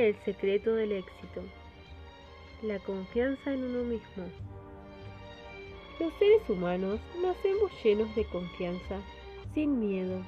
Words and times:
El 0.00 0.16
secreto 0.24 0.74
del 0.74 0.92
éxito. 0.92 1.42
La 2.62 2.78
confianza 2.78 3.52
en 3.52 3.64
uno 3.64 3.84
mismo. 3.84 4.24
Los 6.00 6.14
seres 6.14 6.40
humanos 6.48 6.98
nacemos 7.20 7.70
llenos 7.84 8.16
de 8.16 8.24
confianza, 8.24 8.96
sin 9.52 9.78
miedo. 9.78 10.22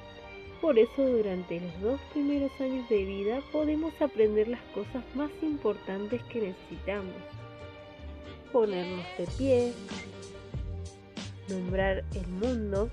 Por 0.61 0.77
eso 0.77 1.03
durante 1.03 1.59
los 1.59 1.81
dos 1.81 2.01
primeros 2.11 2.51
años 2.61 2.87
de 2.87 3.03
vida 3.03 3.41
podemos 3.51 3.99
aprender 3.99 4.47
las 4.47 4.61
cosas 4.75 5.03
más 5.15 5.31
importantes 5.41 6.21
que 6.25 6.41
necesitamos. 6.41 7.15
Ponernos 8.51 9.05
de 9.17 9.25
pie, 9.39 9.73
nombrar 11.49 12.03
el 12.13 12.27
mundo, 12.27 12.91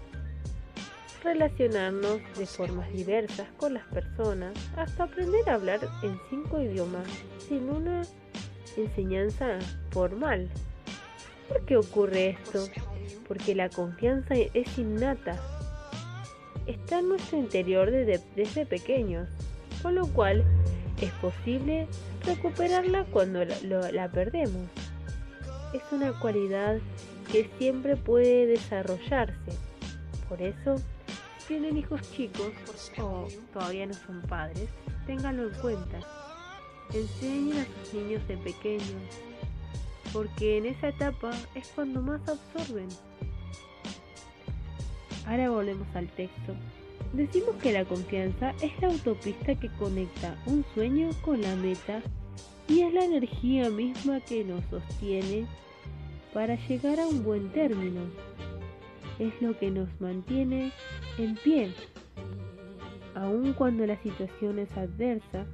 relacionarnos 1.23 2.21
de 2.37 2.47
formas 2.47 2.91
diversas 2.93 3.49
con 3.57 3.75
las 3.75 3.87
personas, 3.89 4.53
hasta 4.77 5.05
aprender 5.05 5.49
a 5.49 5.55
hablar 5.55 5.81
en 6.03 6.19
cinco 6.29 6.61
idiomas 6.61 7.07
sin 7.49 7.69
una 7.69 8.03
enseñanza 8.77 9.59
formal. 9.91 10.49
¿Por 11.49 11.65
qué 11.65 11.77
ocurre 11.77 12.31
esto? 12.31 12.65
Porque 13.27 13.55
la 13.55 13.69
confianza 13.69 14.35
es 14.35 14.79
innata. 14.79 15.37
Está 16.67 17.01
en 17.01 17.09
nuestro 17.09 17.39
interior 17.39 17.91
desde, 17.91 18.21
desde 18.37 18.67
pequeños, 18.67 19.29
con 19.83 19.97
lo 19.97 20.07
cual 20.07 20.45
es 21.01 21.11
posible 21.15 21.89
recuperarla 22.25 23.05
cuando 23.07 23.45
la, 23.45 23.91
la 23.93 24.09
perdemos. 24.09 24.69
Es 25.73 25.83
una 25.91 26.13
cualidad 26.21 26.79
que 27.33 27.49
siempre 27.59 27.97
puede 27.97 28.47
desarrollarse. 28.47 29.53
Por 30.29 30.43
eso 30.43 30.77
tienen 31.51 31.79
hijos 31.79 32.01
chicos 32.13 32.53
o 33.03 33.27
todavía 33.53 33.85
no 33.85 33.93
son 33.93 34.23
padres, 34.23 34.69
ténganlo 35.05 35.49
en 35.49 35.55
cuenta. 35.61 35.99
Enseñen 36.95 37.59
a 37.59 37.65
sus 37.65 37.95
niños 37.95 38.29
de 38.29 38.37
pequeños, 38.37 39.03
porque 40.13 40.59
en 40.59 40.67
esa 40.67 40.91
etapa 40.91 41.33
es 41.57 41.67
cuando 41.75 42.03
más 42.03 42.21
absorben. 42.29 42.87
Ahora 45.27 45.51
volvemos 45.51 45.89
al 45.97 46.07
texto. 46.11 46.55
Decimos 47.15 47.57
que 47.61 47.73
la 47.73 47.85
confianza 47.85 48.55
es 48.63 48.71
la 48.81 48.87
autopista 48.87 49.57
que 49.57 49.71
conecta 49.71 50.37
un 50.47 50.65
sueño 50.73 51.11
con 51.21 51.43
la 51.43 51.57
meta 51.57 52.01
y 52.69 52.83
es 52.83 52.95
la 52.95 53.07
energía 53.07 53.71
misma 53.71 54.21
que 54.21 54.45
nos 54.45 54.63
sostiene 54.67 55.49
para 56.33 56.55
llegar 56.69 57.01
a 57.01 57.09
un 57.09 57.25
buen 57.25 57.51
término 57.51 58.03
es 59.21 59.41
lo 59.43 59.57
que 59.59 59.71
nos 59.71 59.89
mantiene 60.01 60.73
en 61.19 61.37
pie, 61.37 61.73
aun 63.15 63.53
cuando 63.53 63.87
la 63.87 64.01
situación 64.03 64.59
es 64.59 64.75
adversa. 64.77 65.45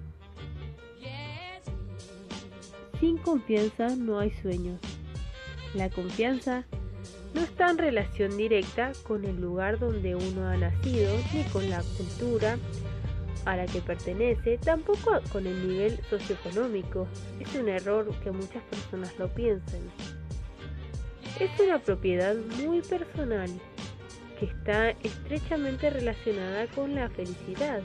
Sin 3.01 3.19
confianza 3.19 3.89
no 3.97 4.21
hay 4.21 4.31
sueños. 4.31 4.81
La 5.75 5.91
confianza 5.91 6.65
no 7.35 7.43
está 7.43 7.71
en 7.71 7.79
relación 7.79 8.37
directa 8.37 8.93
con 9.03 9.25
el 9.25 9.39
lugar 9.39 9.79
donde 9.79 10.15
uno 10.15 10.49
ha 10.49 10.57
nacido, 10.57 11.13
ni 11.35 11.43
con 11.45 11.69
la 11.69 11.83
cultura 11.99 12.57
a 13.45 13.57
la 13.57 13.67
que 13.67 13.81
pertenece, 13.81 14.59
tampoco 14.59 15.21
con 15.33 15.47
el 15.47 15.69
nivel 15.69 16.01
socioeconómico. 16.09 17.07
Es 17.41 17.55
un 17.55 17.69
error 17.69 18.09
que 18.23 18.31
muchas 18.31 18.63
personas 18.65 19.13
lo 19.19 19.29
piensen 19.29 19.83
es 21.41 21.61
una 21.61 21.79
propiedad 21.79 22.35
muy 22.65 22.81
personal 22.81 23.51
que 24.39 24.47
está 24.47 24.91
estrechamente 24.91 25.91
relacionada 25.91 26.67
con 26.69 26.95
la 26.95 27.09
felicidad. 27.11 27.83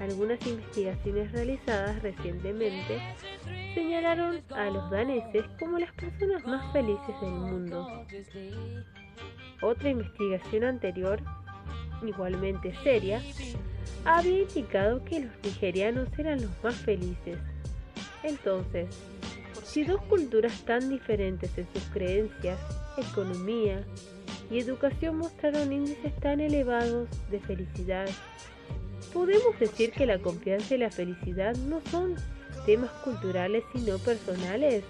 Algunas 0.00 0.44
investigaciones 0.46 1.32
realizadas 1.32 2.02
recientemente 2.02 3.00
señalaron 3.74 4.42
a 4.50 4.70
los 4.70 4.90
daneses 4.90 5.44
como 5.58 5.78
las 5.78 5.92
personas 5.92 6.44
más 6.46 6.72
felices 6.72 7.20
del 7.20 7.30
mundo. 7.30 8.06
Otra 9.62 9.90
investigación 9.90 10.64
anterior, 10.64 11.20
igualmente 12.02 12.74
seria, 12.82 13.22
había 14.04 14.42
indicado 14.42 15.04
que 15.04 15.20
los 15.20 15.32
nigerianos 15.42 16.08
eran 16.18 16.42
los 16.42 16.50
más 16.62 16.74
felices. 16.76 17.38
Entonces, 18.22 18.88
si 19.74 19.82
dos 19.82 20.00
culturas 20.02 20.64
tan 20.64 20.88
diferentes 20.88 21.58
en 21.58 21.66
sus 21.72 21.82
creencias 21.86 22.60
economía 22.96 23.84
y 24.48 24.60
educación 24.60 25.16
mostraron 25.16 25.72
índices 25.72 26.14
tan 26.20 26.38
elevados 26.38 27.08
de 27.28 27.40
felicidad. 27.40 28.08
Podemos 29.12 29.58
decir 29.58 29.90
que 29.90 30.06
la 30.06 30.20
confianza 30.20 30.76
y 30.76 30.78
la 30.78 30.92
felicidad 30.92 31.56
no 31.56 31.80
son 31.90 32.14
temas 32.66 32.92
culturales 33.02 33.64
sino 33.72 33.98
personales. 33.98 34.84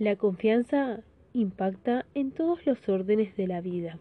La 0.00 0.16
confianza 0.16 1.04
impacta 1.34 2.04
en 2.14 2.32
todos 2.32 2.66
los 2.66 2.88
órdenes 2.88 3.36
de 3.36 3.46
la 3.46 3.60
vida, 3.60 3.96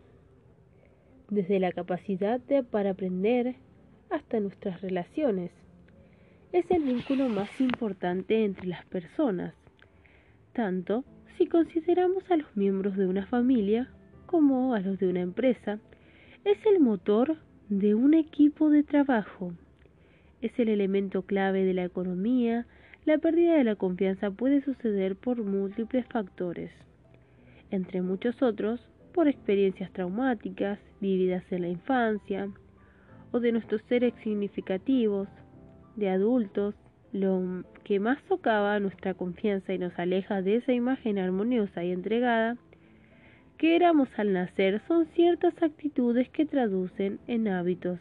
desde 1.30 1.60
la 1.60 1.72
capacidad 1.72 2.42
para 2.72 2.92
aprender 2.92 3.58
hasta 4.10 4.40
nuestras 4.40 4.82
relaciones 4.82 5.52
es 6.52 6.70
el 6.72 6.84
vínculo 6.84 7.30
más 7.30 7.50
importante 7.62 8.44
entre 8.44 8.68
las 8.68 8.84
personas, 8.86 9.54
tanto 10.54 11.04
si 11.38 11.46
consideramos 11.46 12.24
a 12.32 12.38
los 12.38 12.56
miembros 12.56 12.98
de 12.98 13.08
una 13.08 13.28
familia 13.28 13.88
como 14.26 14.74
a 14.74 14.80
los 14.80 15.00
de 15.00 15.08
una 15.08 15.22
empresa. 15.22 15.80
Es 16.44 16.58
el 16.66 16.80
motor 16.80 17.38
de 17.70 17.94
un 17.94 18.14
equipo 18.14 18.70
de 18.70 18.84
trabajo. 18.84 19.54
Es 20.42 20.58
el 20.58 20.70
elemento 20.70 21.22
clave 21.22 21.64
de 21.66 21.74
la 21.74 21.84
economía. 21.84 22.66
La 23.06 23.20
pérdida 23.20 23.56
de 23.56 23.64
la 23.64 23.76
confianza 23.76 24.32
puede 24.32 24.62
suceder 24.62 25.16
por 25.16 25.44
múltiples 25.44 26.06
factores, 26.08 26.72
entre 27.72 28.02
muchos 28.02 28.42
otros, 28.42 28.82
por 29.14 29.28
experiencias 29.28 29.92
traumáticas 29.92 30.80
vividas 31.00 31.44
en 31.52 31.62
la 31.62 31.70
infancia 31.70 32.50
o 33.32 33.40
de 33.40 33.52
nuestros 33.52 33.82
seres 33.90 34.14
significativos, 34.24 35.28
de 35.96 36.10
adultos, 36.10 36.76
lo 37.12 37.64
que 37.84 38.00
más 38.00 38.20
socava 38.28 38.80
nuestra 38.80 39.14
confianza 39.14 39.74
y 39.74 39.80
nos 39.80 39.98
aleja 39.98 40.42
de 40.42 40.58
esa 40.58 40.74
imagen 40.74 41.18
armoniosa 41.18 41.84
y 41.84 41.92
entregada 41.92 42.58
que 43.60 43.76
éramos 43.76 44.08
al 44.18 44.32
nacer 44.32 44.82
son 44.88 45.06
ciertas 45.08 45.54
actitudes 45.62 46.30
que 46.30 46.46
traducen 46.46 47.20
en 47.28 47.50
hábitos. 47.50 48.00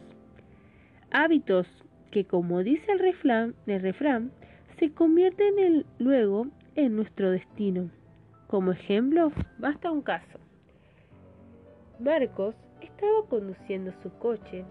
Hábitos 1.10 1.66
que, 2.12 2.24
como 2.24 2.62
dice 2.62 2.92
el 2.92 3.00
refrán, 3.00 4.30
se 4.78 4.92
convierten 4.92 5.58
en, 5.58 5.86
luego 5.98 6.46
en 6.76 6.94
nuestro 6.94 7.32
destino. 7.32 7.90
Como 8.46 8.70
ejemplo, 8.70 9.32
basta 9.58 9.90
un 9.90 10.02
caso. 10.02 10.38
Marcos 11.98 12.54
estaba 12.80 13.26
conduciendo 13.28 13.92
su 14.02 14.10
coche. 14.18 14.64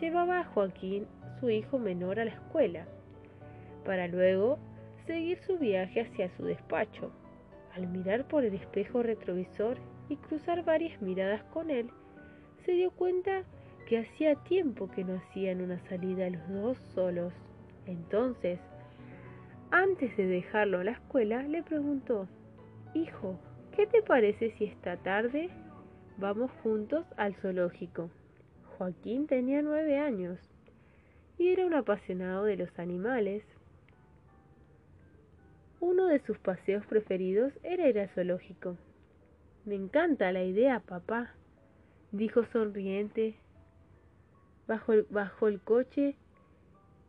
Llevaba 0.00 0.40
a 0.40 0.44
Joaquín 0.44 1.06
su 1.40 1.50
hijo 1.50 1.78
menor 1.78 2.20
a 2.20 2.24
la 2.24 2.30
escuela, 2.30 2.86
para 3.84 4.06
luego 4.06 4.58
seguir 5.06 5.38
su 5.38 5.58
viaje 5.58 6.02
hacia 6.02 6.30
su 6.36 6.44
despacho. 6.44 7.10
Al 7.74 7.88
mirar 7.88 8.28
por 8.28 8.44
el 8.44 8.54
espejo 8.54 9.02
retrovisor 9.02 9.76
y 10.08 10.16
cruzar 10.16 10.64
varias 10.64 11.00
miradas 11.02 11.42
con 11.52 11.70
él, 11.70 11.90
se 12.64 12.72
dio 12.72 12.90
cuenta 12.92 13.42
que 13.88 13.98
hacía 13.98 14.36
tiempo 14.44 14.88
que 14.88 15.02
no 15.02 15.16
hacían 15.16 15.62
una 15.62 15.80
salida 15.88 16.30
los 16.30 16.48
dos 16.48 16.78
solos. 16.94 17.32
Entonces, 17.86 18.60
antes 19.70 20.16
de 20.16 20.26
dejarlo 20.26 20.78
a 20.78 20.84
la 20.84 20.92
escuela, 20.92 21.42
le 21.42 21.62
preguntó, 21.62 22.28
Hijo, 22.94 23.38
¿qué 23.74 23.86
te 23.86 24.02
parece 24.02 24.52
si 24.52 24.66
esta 24.66 24.96
tarde 24.98 25.50
vamos 26.18 26.50
juntos 26.62 27.04
al 27.16 27.34
zoológico? 27.34 28.10
Joaquín 28.78 29.26
tenía 29.26 29.60
nueve 29.60 29.98
años 29.98 30.38
y 31.36 31.48
era 31.48 31.66
un 31.66 31.74
apasionado 31.74 32.44
de 32.44 32.56
los 32.56 32.78
animales. 32.78 33.42
Uno 35.80 36.06
de 36.06 36.20
sus 36.20 36.38
paseos 36.38 36.86
preferidos 36.86 37.52
era 37.64 37.88
ir 37.88 38.08
zoológico. 38.14 38.76
Me 39.64 39.74
encanta 39.74 40.30
la 40.30 40.44
idea, 40.44 40.78
papá, 40.78 41.34
dijo 42.12 42.44
sonriente. 42.52 43.34
Bajó 44.68 45.48
el 45.48 45.60
coche 45.60 46.14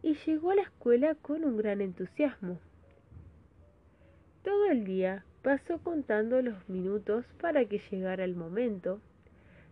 y 0.02 0.16
llegó 0.26 0.50
a 0.50 0.56
la 0.56 0.64
escuela 0.64 1.14
con 1.14 1.44
un 1.44 1.56
gran 1.56 1.82
entusiasmo. 1.82 2.60
Todo 4.44 4.66
el 4.72 4.86
día 4.86 5.24
pasó 5.44 5.78
contando 5.84 6.42
los 6.42 6.68
minutos 6.68 7.26
para 7.40 7.64
que 7.66 7.80
llegara 7.92 8.24
el 8.24 8.36
momento 8.36 9.02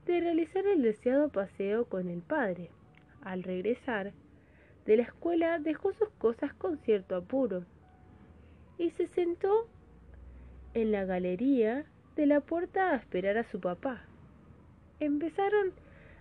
de 0.08 0.22
realizar 0.22 0.66
el 0.66 0.82
deseado 0.82 1.30
paseo 1.30 1.86
con 1.86 2.10
el 2.10 2.22
padre. 2.22 2.72
Al 3.22 3.44
regresar, 3.44 4.14
de 4.86 4.98
la 4.98 5.04
escuela 5.04 5.60
dejó 5.60 5.94
sus 5.94 6.10
cosas 6.18 6.54
con 6.54 6.78
cierto 6.80 7.16
apuro 7.16 7.64
y 8.78 8.90
se 8.92 9.08
sentó 9.08 9.68
en 10.74 10.92
la 10.92 11.06
galería 11.06 11.86
de 12.16 12.26
la 12.26 12.40
puerta 12.40 12.92
a 12.92 12.96
esperar 12.96 13.38
a 13.38 13.44
su 13.44 13.60
papá. 13.60 14.02
Empezaron 15.00 15.74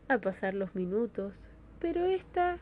a 0.09 0.19
pasar 0.19 0.55
los 0.55 0.75
minutos 0.75 1.33
pero 1.81 2.07
esta 2.07 2.59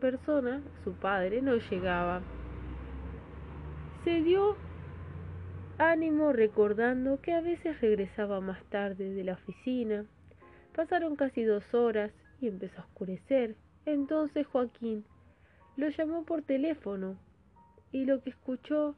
persona, 0.00 0.62
su 0.84 0.92
padre, 0.92 1.42
no 1.42 1.56
llegaba. 1.56 2.22
Se 4.04 4.22
dio 4.22 4.56
ánimo 5.78 6.32
recordando 6.32 7.20
que 7.20 7.32
a 7.32 7.40
veces 7.40 7.80
regresaba 7.80 8.40
más 8.40 8.62
tarde 8.64 9.12
de 9.12 9.24
la 9.24 9.34
oficina. 9.34 10.06
Pasaron 10.74 11.16
casi 11.16 11.42
dos 11.44 11.74
horas 11.74 12.12
y 12.40 12.48
empezó 12.48 12.80
a 12.80 12.84
oscurecer. 12.84 13.56
Entonces 13.86 14.46
Joaquín 14.46 15.04
lo 15.76 15.88
llamó 15.88 16.24
por 16.24 16.42
teléfono 16.42 17.16
y 17.92 18.04
lo 18.04 18.22
que 18.22 18.30
escuchó 18.30 18.94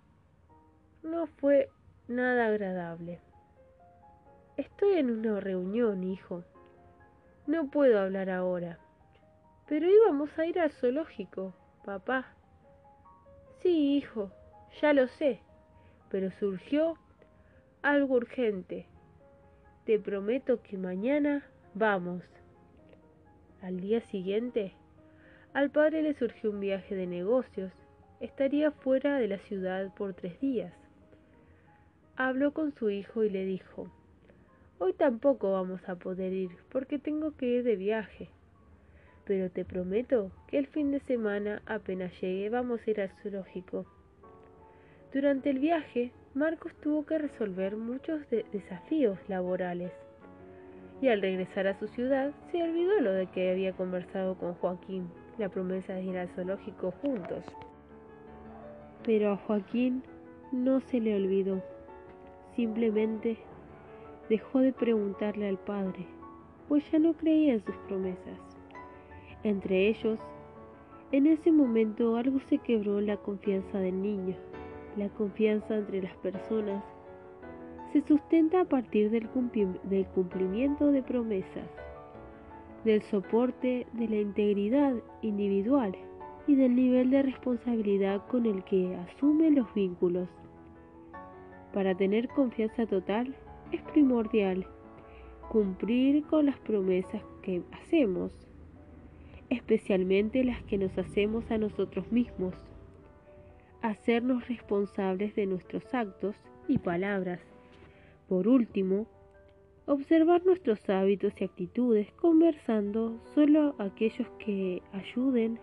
no 1.03 1.27
fue 1.27 1.71
nada 2.09 2.47
agradable. 2.47 3.21
Estoy 4.57 4.95
en 4.95 5.11
una 5.11 5.41
reunión, 5.41 6.05
hijo. 6.05 6.45
No 7.47 7.71
puedo 7.71 8.01
hablar 8.01 8.31
ahora. 8.31 8.79
Pero 9.69 9.87
íbamos 9.91 10.31
a 10.39 10.47
ir 10.47 10.59
al 10.59 10.71
zoológico, 10.71 11.55
papá. 11.85 12.27
Sí, 13.61 13.97
hijo, 13.97 14.31
ya 14.81 14.93
lo 14.93 15.09
sé, 15.09 15.41
pero 16.11 16.31
surgió 16.33 16.99
algo 17.83 18.17
urgente. 18.17 18.87
Te 19.85 19.99
prometo 19.99 20.63
que 20.63 20.77
mañana 20.77 21.45
vamos. 21.75 22.23
Al 23.63 23.81
día 23.81 24.01
siguiente, 24.01 24.73
al 25.53 25.71
padre 25.71 26.03
le 26.03 26.15
surgió 26.15 26.51
un 26.51 26.61
viaje 26.61 26.95
de 26.95 27.07
negocios. 27.07 27.73
Estaría 28.21 28.71
fuera 28.71 29.19
de 29.19 29.29
la 29.29 29.39
ciudad 29.39 29.95
por 29.95 30.15
tres 30.15 30.41
días. 30.41 30.73
Habló 32.17 32.53
con 32.53 32.73
su 32.73 32.91
hijo 32.91 33.25
y 33.25 33.31
le 33.31 33.45
dijo, 33.45 33.91
Hoy 34.79 34.93
tampoco 34.93 35.53
vamos 35.53 35.89
a 35.89 35.95
poder 35.95 36.35
ir 36.35 36.51
porque 36.71 36.99
tengo 36.99 37.35
que 37.35 37.47
ir 37.47 37.65
de 37.65 37.77
viaje. 37.77 38.29
Pero 39.25 39.51
te 39.51 39.65
prometo 39.65 40.31
que 40.49 40.59
el 40.59 40.67
fin 40.67 40.91
de 40.91 41.01
semana 41.01 41.63
apenas 41.65 42.13
llegue 42.21 42.51
vamos 42.51 42.81
a 42.87 42.91
ir 42.91 43.01
al 43.01 43.11
zoológico. 43.23 43.87
Durante 45.17 45.49
el 45.49 45.61
viaje, 45.61 46.13
Marcos 46.35 46.75
tuvo 46.83 47.07
que 47.07 47.17
resolver 47.17 47.75
muchos 47.75 48.21
desafíos 48.29 49.19
laborales. 49.29 49.91
Y 51.01 51.09
al 51.09 51.23
regresar 51.23 51.67
a 51.69 51.79
su 51.79 51.89
ciudad, 51.89 52.35
se 52.53 52.63
olvidó 52.63 53.01
lo 53.01 53.13
de 53.15 53.27
que 53.29 53.51
había 53.51 53.73
conversado 53.73 54.37
con 54.37 54.53
Joaquín, 54.57 55.09
la 55.39 55.49
promesa 55.49 55.95
de 55.95 56.03
ir 56.03 56.19
al 56.19 56.29
zoológico 56.29 56.91
juntos. 57.01 57.47
Pero 59.05 59.33
a 59.33 59.37
Joaquín 59.39 60.03
no 60.53 60.81
se 60.81 61.01
le 61.01 61.17
olvidó. 61.17 61.63
Simplemente 62.55 63.39
dejó 64.29 64.59
de 64.59 64.75
preguntarle 64.75 65.49
al 65.49 65.57
padre, 65.57 66.05
pues 66.69 66.85
ya 66.91 66.99
no 66.99 67.15
creía 67.15 67.55
en 67.55 67.65
sus 67.65 67.77
promesas. 67.89 68.39
Entre 69.45 69.89
ellos, 69.89 70.21
en 71.11 71.27
ese 71.27 71.51
momento 71.53 72.17
algo 72.17 72.39
se 72.51 72.59
quebró 72.59 72.99
en 72.99 73.07
la 73.07 73.17
confianza 73.17 73.79
del 73.79 74.03
niño. 74.03 74.37
La 74.97 75.11
confianza 75.11 75.77
entre 75.77 76.03
las 76.03 76.17
personas 76.17 76.83
se 77.93 78.01
sustenta 78.01 78.63
a 78.63 78.65
partir 78.65 79.11
del, 79.11 79.29
cumplimiento 79.29 80.91
de 80.91 81.03
promesas, 81.03 81.69
del 82.83 83.03
soporte 83.03 83.87
de 83.93 84.09
la 84.09 84.17
integridad 84.17 84.95
individual 85.21 85.95
y 86.47 86.55
del 86.55 86.75
nivel 86.75 87.11
de 87.11 87.23
responsabilidad 87.23 88.27
con 88.29 88.47
el 88.47 88.65
que 88.65 88.97
asume 88.97 89.51
los 89.51 89.73
vínculos. 89.75 90.31
Para 91.75 91.95
tener 91.95 92.29
confianza 92.29 92.87
total, 92.87 93.37
es 93.73 93.83
primordial 93.93 94.67
cumplir 95.51 96.25
con 96.25 96.47
las 96.47 96.59
promesas 96.61 97.23
que 97.43 97.63
hacemos, 97.73 98.33
especialmente 99.51 100.43
las 100.43 100.63
que 100.65 100.79
nos 100.79 100.97
hacemos 100.97 101.51
a 101.51 101.59
nosotros 101.59 102.11
mismos, 102.11 102.55
hacernos 103.89 104.47
responsables 104.49 105.35
de 105.37 105.47
nuestros 105.47 105.83
actos 105.95 106.35
y 106.67 106.79
palabras. 106.79 107.41
Por 108.29 108.49
último, 108.49 109.07
observar 109.87 110.45
nuestros 110.45 110.89
hábitos 110.89 111.33
y 111.41 111.45
actitudes 111.45 112.11
conversando 112.15 113.21
solo 113.35 113.77
aquellos 113.79 114.29
que 114.45 114.83
ayuden 114.93 115.61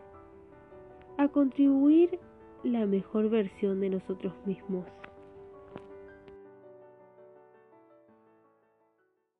a 1.18 1.28
contribuir 1.28 2.18
la 2.64 2.86
mejor 2.86 3.30
versión 3.30 3.81
de 3.81 3.90
nosotros 3.90 4.34
mismos. 4.46 4.86